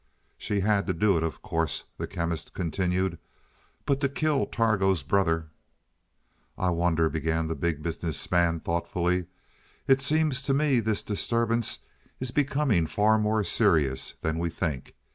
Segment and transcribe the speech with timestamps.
[0.35, 3.19] "She had to do it, of course," the Chemist continued,
[3.85, 5.49] "but to kill Targo's brother"
[6.57, 9.27] "I wonder," began the Big Business Man thoughtfully.
[9.87, 11.81] "It seems to me this disturbance
[12.19, 14.95] is becoming far more serious than we think.